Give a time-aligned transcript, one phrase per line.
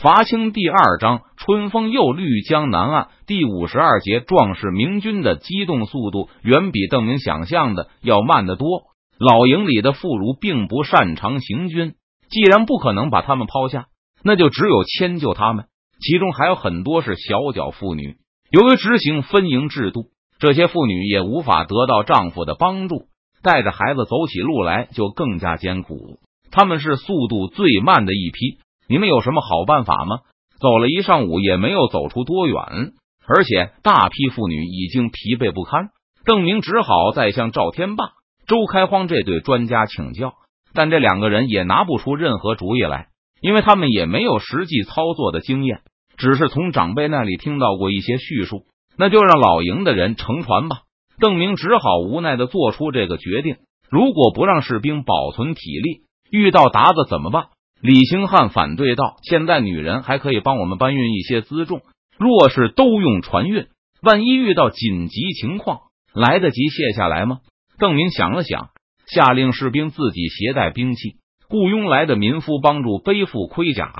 [0.00, 8.68] 伐清第二章，春风又绿江南岸第五十二节，壮士明军的机动速度远比邓明想象的要慢得多。
[9.18, 11.94] 老营里的妇孺并不擅长行军，
[12.30, 13.86] 既然不可能把他们抛下，
[14.22, 15.64] 那就只有迁就他们。
[15.98, 18.18] 其中还有很多是小脚妇女，
[18.52, 23.06] 由于执行分营制度，这些妇女也无法得到丈夫的帮助，
[23.42, 26.20] 带着孩子走起路来就更加艰苦。
[26.52, 28.60] 他们是速度最慢的一批。
[28.88, 30.20] 你们有什么好办法吗？
[30.60, 32.56] 走了一上午也没有走出多远，
[33.26, 35.90] 而且大批妇女已经疲惫不堪。
[36.24, 38.04] 邓明只好再向赵天霸、
[38.46, 40.34] 周开荒这对专家请教，
[40.72, 43.08] 但这两个人也拿不出任何主意来，
[43.40, 45.82] 因为他们也没有实际操作的经验，
[46.16, 48.64] 只是从长辈那里听到过一些叙述。
[48.96, 50.78] 那就让老营的人乘船吧。
[51.20, 53.56] 邓明只好无奈的做出这个决定：
[53.88, 56.00] 如果不让士兵保存体力，
[56.30, 57.48] 遇到鞑子怎么办？
[57.80, 61.82] 李兴汉反对道：“现在女人还可以帮我们搬运一些辎重，
[62.18, 63.68] 若是都用船运，
[64.02, 67.38] 万一遇到紧急情况，来得及卸下来吗？”
[67.78, 68.70] 邓明想了想，
[69.06, 73.92] 下令士兵自己携带兵器，雇佣来的民夫帮助背负盔甲，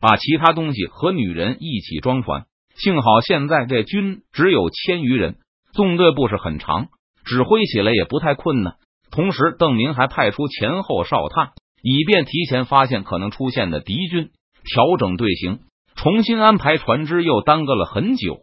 [0.00, 2.46] 把其他东西和女人一起装船。
[2.76, 5.36] 幸好现在这军只有千余人，
[5.74, 6.88] 纵队不是很长，
[7.26, 8.76] 指挥起来也不太困难。
[9.10, 11.50] 同时，邓明还派出前后哨探。
[11.82, 14.30] 以便提前发现可能出现的敌军，
[14.64, 15.60] 调整队形，
[15.96, 18.38] 重新安排船只，又耽搁了很久。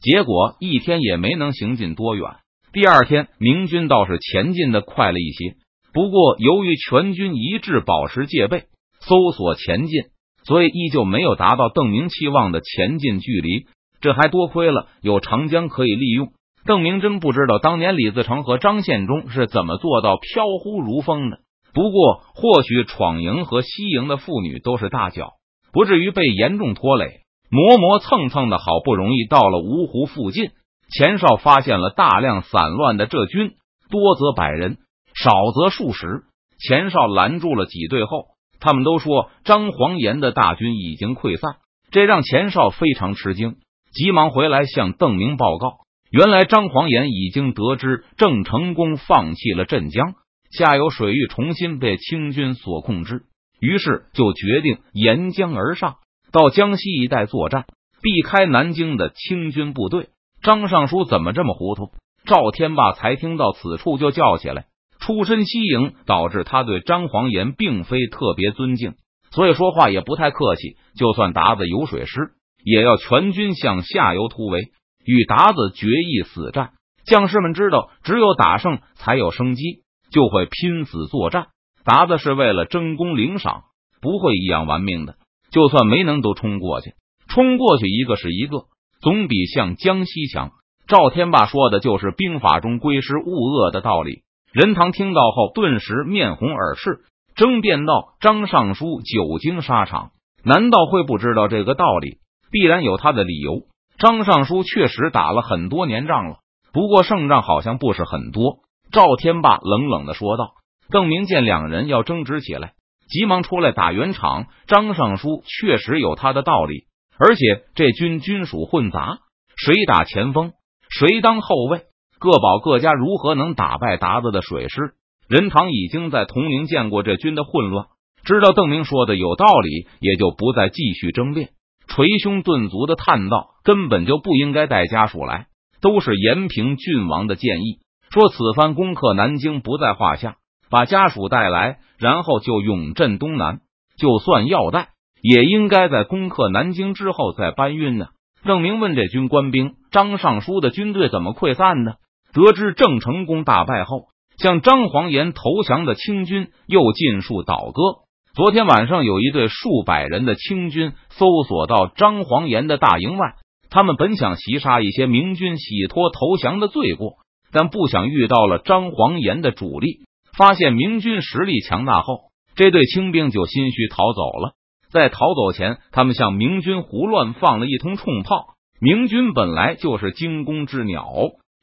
[0.00, 2.36] 结果一天也没能行进多远。
[2.72, 5.56] 第二天，明军倒是前进的快了一些，
[5.92, 8.64] 不过由于全军一致保持戒备，
[9.00, 10.02] 搜索前进，
[10.44, 13.66] 所以依旧没有达到邓明期望的前进距离。
[14.00, 16.28] 这还多亏了有长江可以利用。
[16.64, 21.40] 邓明真不知道当年李自成和张献忠是怎么做到飘忽如风的。
[21.78, 25.34] 不过，或许闯营和西营的妇女都是大脚，
[25.72, 27.20] 不至于被严重拖累。
[27.52, 30.50] 磨磨蹭蹭的，好不容易到了芜湖附近，
[30.90, 33.52] 钱少发现了大量散乱的浙军，
[33.90, 34.78] 多则百人，
[35.14, 36.22] 少则数十。
[36.58, 38.24] 钱少拦住了几队后，
[38.58, 41.58] 他们都说张黄岩的大军已经溃散，
[41.92, 43.54] 这让钱少非常吃惊，
[43.92, 45.74] 急忙回来向邓明报告。
[46.10, 50.14] 原来张黄岩已经得知郑成功放弃了镇江。
[50.50, 53.22] 下游水域重新被清军所控制，
[53.60, 55.96] 于是就决定沿江而上，
[56.32, 57.66] 到江西一带作战，
[58.02, 60.08] 避开南京的清军部队。
[60.42, 61.90] 张尚书怎么这么糊涂？
[62.24, 64.66] 赵天霸才听到此处就叫起来。
[65.00, 68.94] 出身西营，导致他对张黄岩并非特别尊敬，
[69.30, 70.76] 所以说话也不太客气。
[70.96, 72.32] 就算达子有水师，
[72.64, 74.72] 也要全军向下游突围，
[75.04, 76.70] 与达子决一死战。
[77.06, 79.82] 将士们知道，只有打胜才有生机。
[80.10, 81.48] 就会拼死作战，
[81.84, 83.64] 达子是为了争功领赏，
[84.00, 85.16] 不会一样玩命的。
[85.50, 86.92] 就算没能都冲过去，
[87.28, 88.64] 冲过去一个是一个，
[89.00, 90.52] 总比向江西强。
[90.86, 94.22] 赵天霸说的就是兵法中归师勿恶的道理。
[94.52, 97.00] 任堂听到后，顿时面红耳赤，
[97.34, 102.18] 争辩道：“张尚书久经沙场，难道会不知道这个道理？
[102.50, 103.62] 必然有他的理由。
[103.98, 106.36] 张尚书确实打了很多年仗了，
[106.72, 108.60] 不过胜仗好像不是很多。”
[108.90, 110.52] 赵天霸冷冷的说道
[110.90, 112.72] ：“邓明见两人要争执起来，
[113.08, 114.46] 急忙出来打圆场。
[114.66, 116.84] 张尚书确实有他的道理，
[117.18, 119.18] 而且这军军属混杂，
[119.56, 120.52] 谁打前锋，
[120.88, 121.82] 谁当后卫，
[122.18, 124.94] 各保各家，如何能打败达子的水师？
[125.28, 127.86] 任堂已经在铜陵见过这军的混乱，
[128.24, 131.50] 知道邓明说的有道理，也就不再继续争辩，
[131.86, 135.48] 捶胸顿足的叹道：根本就不应该带家属来，
[135.82, 140.36] 都是延平郡王的建议。”说此番攻克南京不在话下，
[140.70, 143.60] 把家属带来，然后就永镇东南。
[143.98, 144.88] 就算要带，
[145.20, 148.06] 也应该在攻克南京之后再搬运呢。
[148.44, 151.94] 郑明问这军官兵：“张尚书的军队怎么溃散呢？”
[152.32, 154.04] 得知郑成功大败后，
[154.38, 158.08] 向张黄岩投降的清军又尽数倒戈。
[158.34, 163.34] 昨天晚上，有一队数百人的清军搜索到张黄岩的大营外，
[163.70, 167.14] 他们本想袭杀一些明军，洗脱投降的罪过。
[167.52, 170.00] 但不想遇到了张黄岩的主力，
[170.36, 174.52] 发现明军实力强大后，这队清兵就心虚逃走了。
[174.90, 178.54] 在逃走前，他们向明军胡乱放了一通冲炮。
[178.80, 181.12] 明军本来就是惊弓之鸟，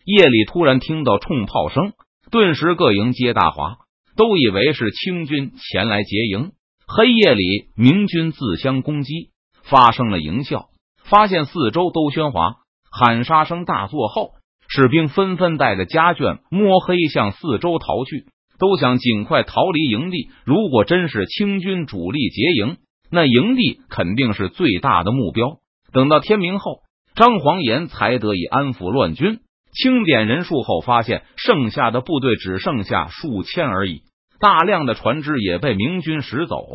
[0.04, 1.94] 夜里突然听到冲炮声，
[2.30, 3.78] 顿时各营皆大哗，
[4.16, 6.52] 都以为是清军前来劫营。
[6.88, 9.32] 黑夜里，明军自相攻击，
[9.64, 10.66] 发生了营效，
[11.04, 12.58] 发现四周都喧哗，
[12.92, 14.34] 喊杀声大作后。
[14.76, 18.26] 士兵纷纷带着家眷摸黑向四周逃去，
[18.60, 20.30] 都想尽快逃离营地。
[20.44, 22.76] 如果真是清军主力劫营，
[23.10, 25.60] 那营地肯定是最大的目标。
[25.94, 26.80] 等到天明后，
[27.16, 29.40] 张黄岩才得以安抚乱军，
[29.72, 34.02] 清点人数后，发现剩下的部队只剩下数千而已，
[34.42, 36.66] 大量的船只也被明军拾走，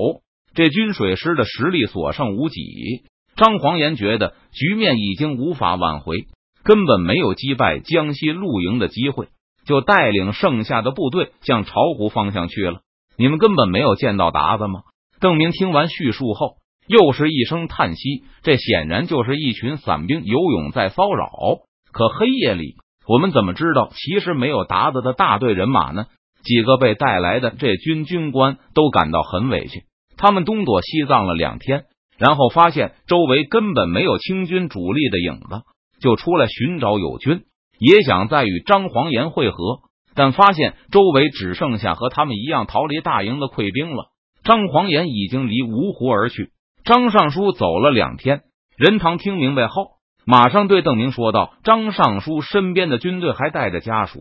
[0.55, 2.63] 这军水师的实力所剩无几。
[3.37, 6.17] 张黄岩觉得局面已经无法挽回，
[6.63, 9.29] 根本没有击败江西陆营的机会，
[9.65, 12.81] 就带领剩下的部队向巢湖方向去了。
[13.17, 14.81] 你们根本没有见到达子吗？
[15.21, 18.25] 邓明听完叙述后，又是一声叹息。
[18.43, 21.31] 这显然就是一群散兵游勇在骚扰。
[21.93, 22.77] 可黑夜里，
[23.07, 26.07] 我们怎么知道其实没有达子的大队人马呢？
[26.43, 29.85] 几个被带来的这军军官都感到很委屈，
[30.17, 31.85] 他们东躲西藏了两天。
[32.17, 35.63] 然后发现周围根本没有清军主力的影子，
[36.01, 37.43] 就出来寻找友军，
[37.79, 39.57] 也想再与张黄岩会合，
[40.15, 44.07] 但发现周围只剩下和他们一样逃离大营的溃兵了。
[44.43, 46.51] 张黄岩已经离芜湖而去。
[46.83, 48.41] 张尚书走了两天，
[48.77, 54.21] 任堂听明白后，马上对邓明说道：“张尚书身边的军队还带着家属，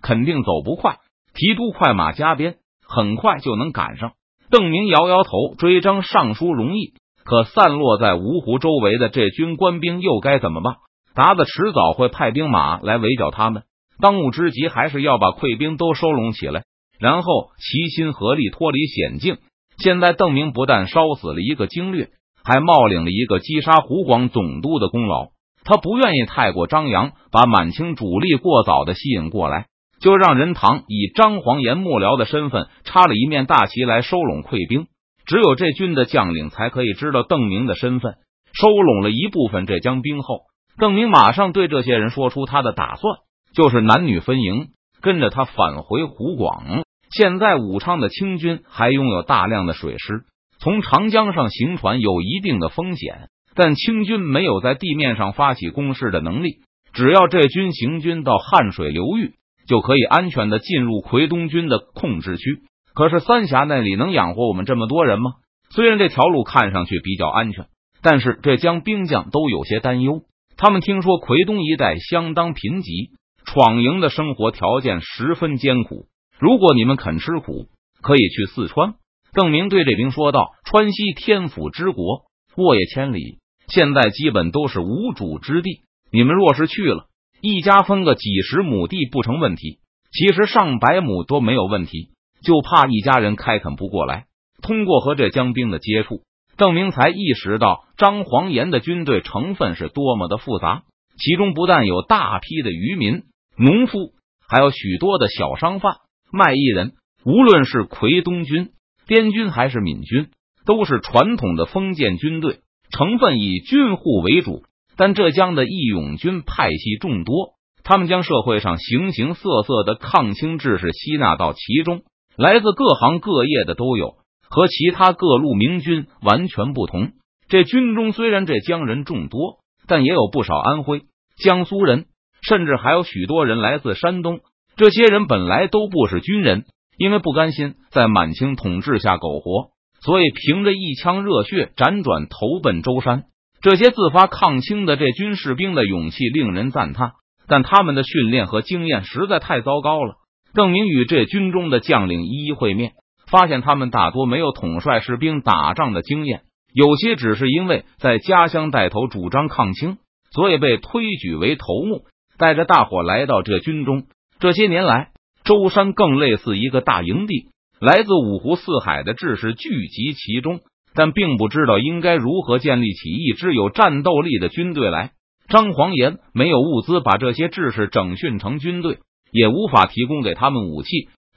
[0.00, 0.98] 肯定走不快，
[1.34, 2.56] 提督快马加鞭，
[2.86, 4.12] 很快就能赶上。”
[4.50, 6.94] 邓明摇摇头，追张尚书容易。
[7.24, 10.76] 可散落在芜湖周围的这军官兵又该怎么办？
[11.18, 13.64] 达子迟早会派兵马来围剿他们。
[14.00, 16.62] 当务之急还是要把溃兵都收拢起来，
[17.00, 19.38] 然后齐心合力脱离险境。
[19.78, 22.10] 现在邓明不但烧死了一个经略，
[22.44, 25.30] 还冒领了一个击杀湖广总督的功劳。
[25.64, 29.66] 他不愿意太过张扬，把满清主力过早的吸引过来，
[30.00, 34.86] 就让任堂以张黄岩幕僚的身份插了一面大旗来收拢溃兵。
[35.26, 38.14] 只有这军的将领才可以知道邓明的身份。
[38.52, 40.42] 收拢了一部分浙江兵后，
[40.78, 43.18] 邓明马上对这些人说出他的打算，
[43.52, 44.68] 就是男女分营，
[45.02, 46.84] 跟着他返回湖广。
[47.10, 50.24] 现在武昌的清军还拥有大量的水师，
[50.60, 56.60] 从长江上行船有一定的风险，但清军没有在地面上发起攻势的能力。
[56.92, 59.34] 只要这军行军到汉水流域，
[59.66, 62.60] 就可以安全的进入奎东军的控制区。
[62.94, 65.32] 可是三峡那里能养活我们这么多人吗？
[65.70, 67.66] 虽然这条路看上去比较安全，
[68.02, 70.22] 但是这江兵将都有些担忧。
[70.60, 73.10] 他们听说奎东一带相当贫瘠，
[73.44, 76.08] 闯营的生活条件十分艰苦。
[76.36, 77.68] 如果你们肯吃苦，
[78.02, 78.94] 可以去四川。
[79.32, 82.24] 邓明对这兵说道：“川西天府之国，
[82.56, 83.38] 沃野千里，
[83.68, 85.82] 现在基本都是无主之地。
[86.10, 87.06] 你们若是去了，
[87.40, 89.78] 一家分个几十亩地不成问题，
[90.10, 92.10] 其实上百亩都没有问题。”
[92.42, 94.26] 就怕一家人开垦不过来。
[94.60, 96.22] 通过和这江兵的接触，
[96.58, 100.82] 邓明才意识到张黄岩的军队成分是多么的复杂。
[101.16, 103.22] 其中不但有大批的渔民、
[103.56, 104.12] 农夫，
[104.46, 105.94] 还有许多的小商贩、
[106.32, 106.92] 卖艺人。
[107.24, 108.70] 无论是奎东军、
[109.06, 110.30] 滇军还是闽军，
[110.64, 112.60] 都是传统的封建军队，
[112.90, 114.62] 成分以军户为主。
[114.96, 122.02] 但浙江的义勇军派系众多，他们将社会上形形色色的抗清志士吸纳到其中。
[122.36, 124.14] 来自各行各业的都有，
[124.50, 127.12] 和其他各路明军完全不同。
[127.48, 131.02] 这军中虽然这江人众多，但也有不少安徽、
[131.42, 132.06] 江苏人，
[132.42, 134.40] 甚至还有许多人来自山东。
[134.76, 136.64] 这些人本来都不是军人，
[136.96, 143.24] 因为不甘心在满清统治下苟活，所以凭着一腔热血辗转投奔舟山。
[143.60, 147.12] 这些自发抗清的这军士兵的勇气令人赞叹，
[147.48, 150.14] 但他们的训练和经验实在太糟糕了。
[150.54, 152.92] 邓明与这军中的将领一一会面，
[153.30, 156.42] 发现他们大多没有统帅士兵打仗的经验，
[156.72, 159.98] 有些只是因为在家乡带头主张抗清，
[160.32, 162.04] 所以被推举为头目，
[162.38, 164.04] 带着大伙来到这军中。
[164.38, 165.10] 这些年来，
[165.44, 170.60] 舟山更类似一个大营地，来自五湖四海的志士聚集其中，
[170.94, 175.10] 但并不知道应该如何建立起一支有战斗力的军队来。
[175.48, 178.98] 张黄岩没有物资把这些志士整训成军队。
[179.30, 180.88] 也无法提供给他们武器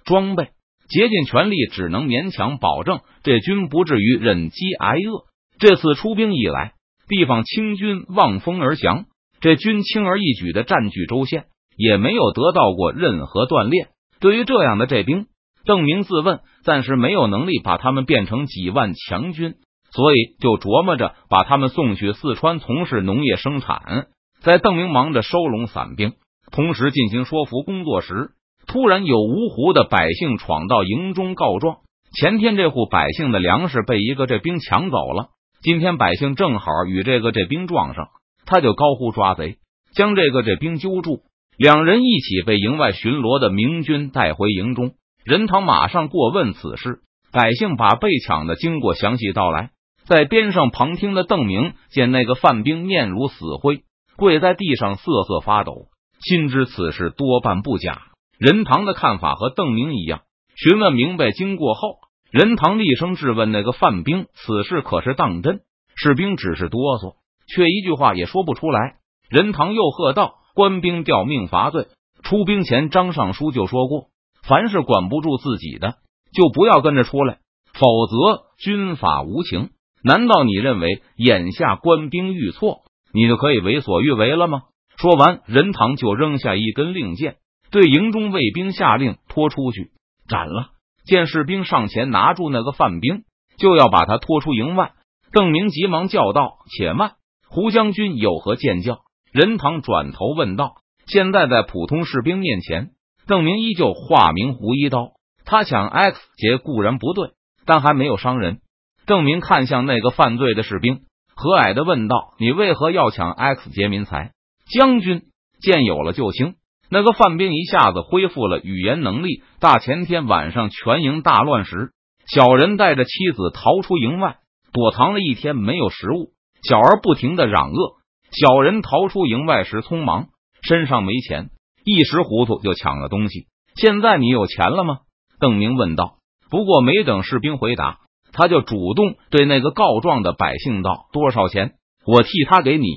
[0.06, 0.48] 装备，
[0.92, 5.24] 竭尽全力只能勉强保证这军不至于忍饥挨饿。
[5.58, 6.74] 这次出兵以来，
[7.08, 9.06] 地方清军望风而降，
[9.40, 11.46] 这军轻而易举的占据州县，
[11.78, 13.88] 也没有得到过任何锻炼。
[14.20, 15.28] 对于这样的这兵，
[15.66, 19.56] 邓明自问暂时没有能力把他们变成几万强军，
[19.92, 24.08] 所以就琢磨着把他们送去四川从事农业生产。
[24.42, 26.14] 在邓明忙着收拢散兵。
[26.52, 28.32] 同时进行说服工作时，
[28.68, 31.78] 突然有芜湖的百姓闯到营中告状：
[32.14, 35.30] 前天这户百姓的粮食被一个这兵抢走了。
[35.62, 38.08] 今天百姓正好与这个这兵撞上，
[38.46, 39.58] 他就高呼抓贼，
[39.94, 41.20] 将这个这兵揪住，
[41.58, 44.94] 两人一起被营外巡逻的明军带回营中。
[45.24, 47.02] 任堂马上过问此事，
[47.32, 49.70] 百姓把被抢的经过详细道来。
[50.06, 53.84] 在边上旁听的邓明见那个犯兵面如死灰，
[54.18, 55.86] 跪在地上瑟瑟发抖，
[56.22, 58.02] 心知此事多半不假。
[58.42, 60.22] 任堂的看法和邓明一样，
[60.56, 62.00] 询问明白经过后，
[62.32, 65.60] 任堂厉声质问那个犯兵：“此事可是当真？”
[65.96, 67.18] 士兵只是哆嗦，
[67.48, 68.96] 却一句话也说不出来。
[69.30, 71.86] 任堂又喝道：“官兵吊命罚罪，
[72.24, 74.06] 出兵前张尚书就说过，
[74.42, 75.98] 凡是管不住自己的，
[76.34, 77.38] 就不要跟着出来，
[77.74, 79.70] 否则军法无情。
[80.04, 82.80] 难道你认为眼下官兵遇错，
[83.14, 84.64] 你就可以为所欲为了吗？”
[84.98, 87.36] 说完，任堂就扔下一根令箭，
[87.72, 89.92] 对营中卫兵下令拖出去
[90.28, 90.72] 斩了。
[91.06, 93.24] 见士兵上前拿住那个犯兵，
[93.58, 94.92] 就要把他拖出营外。
[95.32, 97.14] 邓明急忙叫道：“且慢，
[97.48, 99.00] 胡将军有何见教？”
[99.32, 100.76] 任堂转头问道
[101.08, 102.92] ：“现在在普通士兵面前，
[103.26, 105.14] 邓明依旧化名胡一刀。
[105.46, 107.32] 他抢 X 劫固然不对，
[107.66, 108.60] 但还没有伤人。”
[109.08, 111.02] 邓明看向那个犯罪的士兵，
[111.34, 114.34] 和蔼的问道：“你为何要抢 X 劫民财？”
[114.70, 115.24] 将军
[115.62, 116.56] 见有了救星，
[116.94, 119.44] 那个犯兵一下子恢复了语言能力。
[119.62, 121.94] 大前天晚上全营大乱时，
[122.28, 124.40] 小人带着妻子逃出营外。
[124.74, 126.32] 躲藏了一天，没有食物，
[126.64, 127.94] 小儿不停的嚷饿。
[128.32, 130.28] 小人逃出营外时匆忙，
[130.62, 131.50] 身上没钱，
[131.86, 133.48] 一时糊涂就抢了东西。
[133.76, 135.00] 现在你有钱了吗？
[135.40, 136.16] 邓明问道。
[136.50, 138.00] 不过没等士兵回答，
[138.34, 141.76] 他就主动对那个告状的百姓道：“多少钱？
[142.06, 142.88] 我替他给你，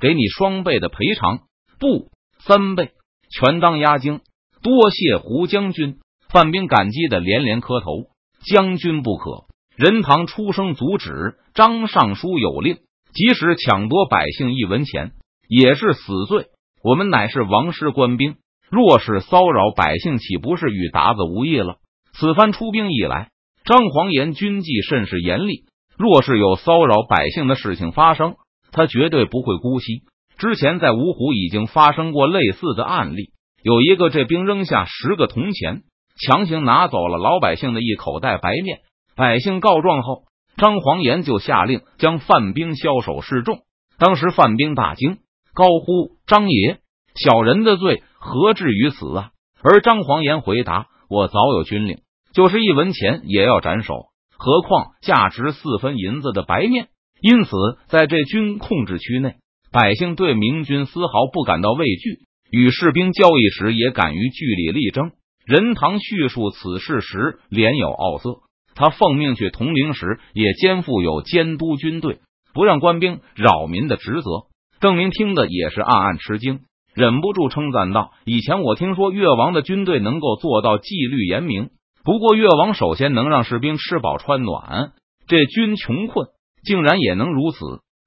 [0.00, 1.40] 给你双倍的赔偿，
[1.78, 2.92] 不三倍，
[3.32, 4.20] 全当押金。
[4.62, 5.98] 多谢胡将军。”
[6.28, 8.06] 范兵感激的连连磕头。
[8.44, 9.44] 将军不可。
[9.76, 12.76] 任堂出声阻止，张尚书有令，
[13.14, 15.12] 即使抢夺百姓一文钱，
[15.48, 16.46] 也是死罪。
[16.82, 18.36] 我们乃是王师官兵，
[18.70, 21.76] 若是骚扰百姓，岂不是与达子无异了？
[22.12, 23.30] 此番出兵以来，
[23.64, 25.64] 张黄岩军纪甚是严厉，
[25.96, 28.34] 若是有骚扰百姓的事情发生，
[28.72, 30.02] 他绝对不会姑息。
[30.42, 33.30] 之前在芜湖已经发生过类似的案例，
[33.62, 35.82] 有一个这兵扔下十个铜钱，
[36.18, 38.80] 强行拿走了老百姓的一口袋白面。
[39.14, 40.24] 百姓告状后，
[40.56, 43.60] 张黄岩就下令将范兵枭首示众。
[43.98, 45.18] 当时范兵大惊，
[45.54, 46.78] 高呼：“张爷，
[47.14, 49.30] 小人的罪何至于此啊？”
[49.62, 51.98] 而张黄岩回答：“我早有军令，
[52.34, 53.94] 就是一文钱也要斩首，
[54.36, 56.88] 何况价值四分银子的白面。
[57.20, 57.50] 因此，
[57.86, 59.36] 在这军控制区内，
[59.72, 65.12] 百姓对明军丝毫不感到畏惧，与士兵交易时也敢于据理力争。”
[65.44, 68.42] 任堂叙述此事时，脸有傲色。
[68.74, 72.20] 他奉命去铜陵时，也肩负有监督军队、
[72.54, 74.46] 不让官兵扰民的职责。
[74.78, 76.60] 邓明听的也是暗暗吃惊，
[76.94, 81.70] 忍不住称赞道：“以前我听说越王的军队能够做到纪律严明，
[82.04, 84.92] 不过越王首先能让士兵吃饱穿暖，
[85.26, 86.28] 这军穷困
[86.64, 87.58] 竟然也能如此，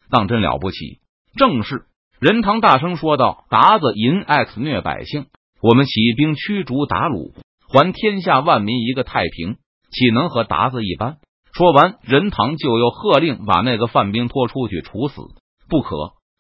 [0.09, 0.99] 当真了不起。”
[1.35, 1.85] 正是
[2.19, 5.25] 任堂大声说道：“达子淫 X 虐百姓，
[5.61, 7.33] 我们起兵驱逐鞑虏，
[7.67, 9.57] 还天下万民一个太平。”
[9.91, 11.19] 岂能和达子一般？
[11.53, 15.21] 说完，任堂就又喝令把那个犯兵拖出去处死。
[15.69, 15.95] 不可，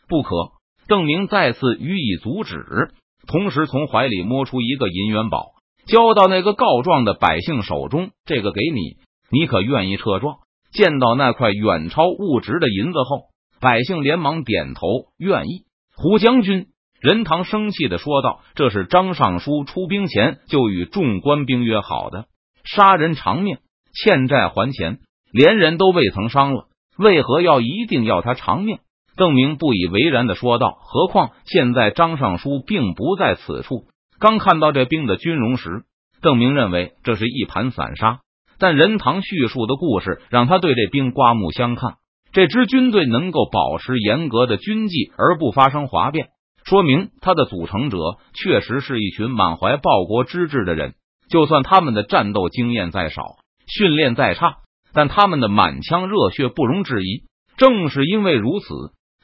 [0.09, 0.51] 不可！
[0.89, 2.91] 邓明再次予以阻止，
[3.27, 5.53] 同时从怀里摸出一个银元宝，
[5.87, 8.09] 交到那个告状的百姓手中。
[8.25, 8.97] 这个给你，
[9.31, 10.39] 你可愿意撤状？
[10.73, 13.29] 见到那块远超物值的银子后，
[13.65, 14.81] 百姓连忙点头，
[15.17, 15.63] 愿意。
[15.95, 16.67] 胡将军，
[17.01, 22.25] 任堂生气的说道：“这是张尚书出兵前就与众官兵约好的。”
[22.63, 23.57] 杀人偿命，
[23.91, 24.99] 欠债还钱，
[25.31, 26.67] 连人都未曾伤了，
[26.99, 28.77] 为何要一定要他偿命？
[29.17, 33.87] 邓明不以为然的说道：“何况现在张尚书并不在此处。
[34.19, 35.85] 刚看到这兵的军容时，
[36.21, 38.19] 邓明认为这是一盘散沙。
[38.59, 41.95] 但任堂叙述的故事让他对这兵刮目相看。
[42.35, 46.27] 这支军队能够保持严格的军纪而不发生哗变，
[46.65, 47.97] 说明他的组成者
[48.33, 50.95] 确实是一群满怀报国之志的人。”
[51.31, 53.23] 就算他们的战斗经验再少，
[53.67, 54.57] 训练再差，
[54.93, 57.23] 但他们的满腔热血不容置疑。
[57.55, 58.67] 正是因为如此，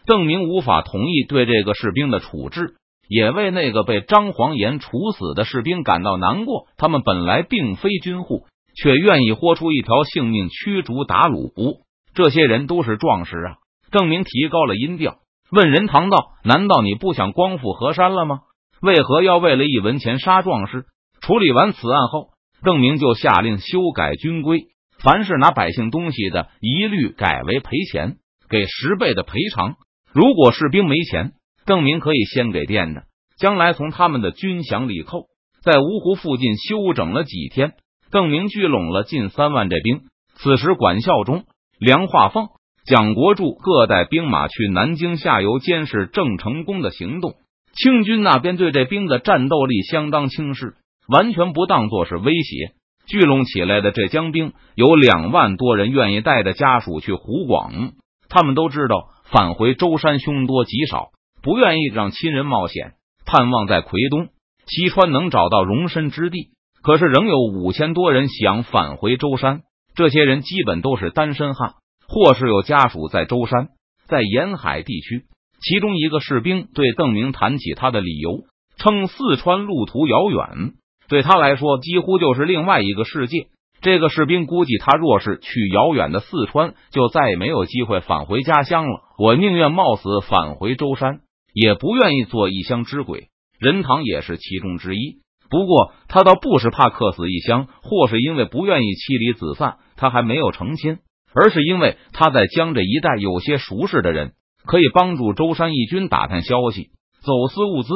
[0.06, 2.76] 邓明无法同意对这个士兵的处置，
[3.10, 6.68] 也为那个被张黄岩处死的士兵感到难过。
[6.78, 11.82] 他们本来并非军户，却愿意豁出一条性命驱逐鞑虏，
[12.14, 13.56] 这些人都是壮士啊！
[13.92, 15.20] 邓明提高了音调
[15.52, 18.40] 问任堂道：“难道你不想光复河山了吗？
[18.82, 20.86] 为何要为了一文钱杀壮士？”
[21.22, 22.30] 处理完此案后，
[22.64, 24.68] 邓明就下令修改军规，
[25.04, 28.16] 凡是拿百姓东西的，一律改为赔钱，
[28.50, 29.76] 给十倍的赔偿。
[30.14, 31.34] 如果士兵没钱，
[31.66, 33.04] 邓明可以先给垫着，
[33.38, 35.26] 将来从他们的军饷里扣。
[35.62, 37.74] 在芜湖附近休整了几天，
[38.10, 40.02] 邓明聚拢了近三万这兵。
[40.36, 41.44] 此时，管效忠、
[41.82, 42.50] 梁化凤、
[42.86, 47.34] 蒋国柱各带兵马去南京下游监视郑成功的行动。
[47.74, 50.76] 清军那边对这兵的战斗力相当轻视，
[51.08, 52.74] 完全不当作是威胁。
[53.08, 57.94] 聚拢起来的这江兵有两万多人，愿意带着家属去湖广。
[58.30, 61.08] 他们都知道返回舟山凶多吉少，
[61.42, 62.94] 不愿意让亲人冒险，
[63.26, 64.28] 盼望在奎东、
[64.68, 66.52] 西川能找到容身之地。
[66.84, 69.62] 可是仍有五千多人想返回舟山，
[69.96, 71.74] 这些人基本都是单身汉，
[72.08, 73.70] 或是有家属在舟山，
[74.08, 75.26] 在沿海地区。
[75.62, 78.46] 其中一个士兵对邓明谈起他的理由，
[78.78, 80.74] 称四川路途遥远，
[81.08, 83.48] 对他来说几乎就是另外一个世界。
[83.82, 89.02] 这个士兵估计，他若是去遥远的四川，就再也没有机会返回家乡了。
[89.18, 91.22] 我宁愿冒死返回舟山，
[91.54, 93.30] 也不愿意做异乡之鬼。
[93.60, 95.22] 任堂也是其中之一。
[95.52, 100.98] 不过，他倒不是怕客死异乡，或是因为不愿意妻离子散，他还没有成亲，
[101.36, 104.32] 而是因为他在江这一带有些熟识的人。
[104.64, 106.90] 可以帮助舟山义军打探消息、
[107.24, 107.90] 走私物资。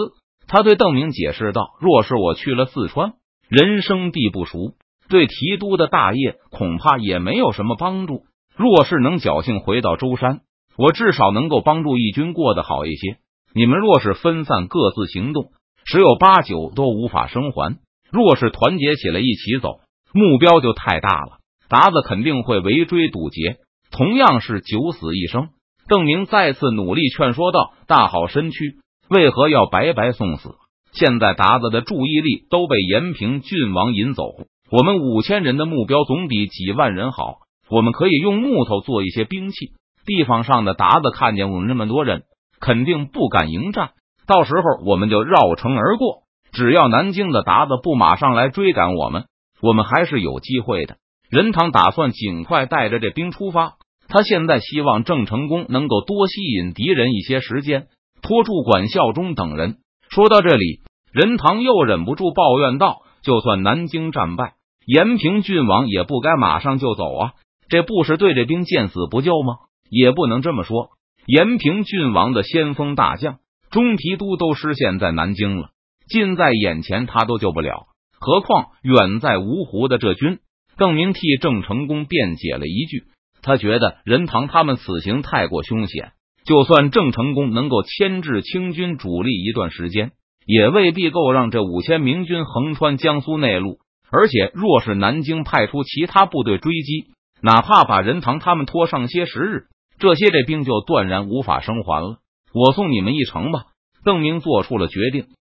[0.47, 3.13] 他对邓明解释道：“若是我去了四川，
[3.47, 4.73] 人生地不熟，
[5.07, 8.23] 对提督的大业恐怕也没有什么帮助。
[8.55, 10.39] 若是能侥幸回到舟山，
[10.75, 13.17] 我至少能够帮助义军过得好一些。
[13.53, 15.51] 你们若是分散各自行动，
[15.85, 17.77] 十有八九都无法生还。
[18.11, 19.79] 若是团结起来一起走，
[20.13, 21.37] 目标就太大了，
[21.69, 23.57] 达子肯定会围追堵截，
[23.91, 25.49] 同样是九死一生。”
[25.87, 28.77] 邓明再次努力劝说道：“大好身躯，
[29.07, 30.55] 为何要白白送死？
[30.93, 34.23] 现在达子的注意力都被延平郡王引走，
[34.71, 37.35] 我们五千人的目标总比几万人好。
[37.69, 39.73] 我们可以用木头做一些兵器。
[40.05, 42.23] 地方上的达子看见我们那么多人，
[42.59, 43.91] 肯定不敢迎战。
[44.27, 46.23] 到时候我们就绕城而过。
[46.51, 49.25] 只要南京的鞑子不马上来追赶我们，
[49.61, 50.97] 我们还是有机会的。
[51.29, 53.73] 任堂打算尽快带着这兵出发。”
[54.07, 57.87] 他现在希望郑成功能够多吸引敌人一些时间，
[58.21, 59.77] 拖住管孝忠等人。
[60.09, 64.53] 说到这里，任堂又忍不住抱怨道：“就算南京战败，
[64.85, 67.31] 延平郡王也不该马上就走啊！
[67.67, 69.55] 这不是对这兵见死不救吗？
[69.89, 70.89] 也不能这么说。
[71.25, 73.39] 延平郡王的先锋大将
[73.75, 75.71] 中提督都失陷在南京了，
[76.07, 80.39] 近在眼前他都救不了，何况远在芜湖的这军？”
[80.79, 83.03] 邓明替郑成功辩解了一句。
[83.41, 86.13] 他觉得任堂他们此行太过凶险，
[86.45, 90.13] 就算郑成功能够牵制清军主力一段时间，
[90.45, 93.79] 也未必够让这五千明军横穿江苏内陆。
[94.09, 97.07] 而且，若是南京派出其他部队追击，
[97.41, 99.65] 哪怕把任堂他们拖上些时日，
[99.99, 102.19] 这些这兵就断然无法生还了。
[102.55, 103.65] 我送你们一程吧。
[104.05, 105.27] 邓明做出了决定，